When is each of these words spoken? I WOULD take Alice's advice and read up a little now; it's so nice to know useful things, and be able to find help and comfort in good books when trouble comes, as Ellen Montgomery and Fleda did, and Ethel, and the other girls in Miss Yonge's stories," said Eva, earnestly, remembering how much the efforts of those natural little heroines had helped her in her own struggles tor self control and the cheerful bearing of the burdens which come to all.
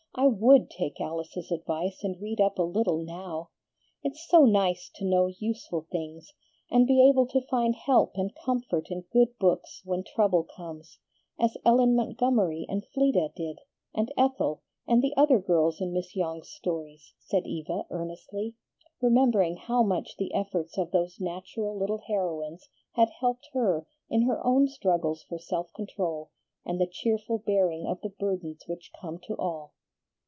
I 0.13 0.27
WOULD 0.27 0.69
take 0.69 0.99
Alice's 0.99 1.53
advice 1.53 2.03
and 2.03 2.21
read 2.21 2.41
up 2.41 2.59
a 2.59 2.63
little 2.63 2.97
now; 3.01 3.47
it's 4.03 4.27
so 4.29 4.43
nice 4.43 4.89
to 4.95 5.05
know 5.05 5.27
useful 5.39 5.87
things, 5.89 6.33
and 6.69 6.85
be 6.85 7.01
able 7.07 7.25
to 7.27 7.47
find 7.47 7.73
help 7.73 8.11
and 8.17 8.35
comfort 8.43 8.91
in 8.91 9.05
good 9.13 9.37
books 9.39 9.81
when 9.85 10.03
trouble 10.03 10.43
comes, 10.43 10.99
as 11.39 11.55
Ellen 11.65 11.95
Montgomery 11.95 12.65
and 12.67 12.85
Fleda 12.93 13.29
did, 13.37 13.59
and 13.95 14.11
Ethel, 14.17 14.61
and 14.85 15.01
the 15.01 15.13
other 15.15 15.39
girls 15.39 15.79
in 15.79 15.93
Miss 15.93 16.13
Yonge's 16.13 16.51
stories," 16.51 17.13
said 17.17 17.47
Eva, 17.47 17.85
earnestly, 17.89 18.53
remembering 19.01 19.55
how 19.55 19.81
much 19.81 20.17
the 20.17 20.33
efforts 20.33 20.77
of 20.77 20.91
those 20.91 21.21
natural 21.21 21.77
little 21.77 21.99
heroines 22.09 22.67
had 22.95 23.09
helped 23.21 23.47
her 23.53 23.87
in 24.09 24.23
her 24.23 24.45
own 24.45 24.67
struggles 24.67 25.23
tor 25.29 25.39
self 25.39 25.71
control 25.73 26.31
and 26.65 26.81
the 26.81 26.85
cheerful 26.91 27.37
bearing 27.39 27.87
of 27.87 28.01
the 28.01 28.09
burdens 28.09 28.65
which 28.67 28.91
come 28.99 29.17
to 29.17 29.35
all. 29.37 29.71